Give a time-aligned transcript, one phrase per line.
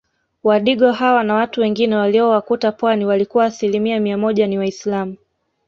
[0.43, 5.17] Wadigo hawa na watu wengine waliowakuta pwani walikuwa asilimia mia moja ni waislamu